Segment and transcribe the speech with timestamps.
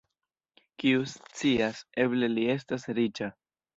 [0.83, 3.29] Kiu scias, eble li estas riĉa!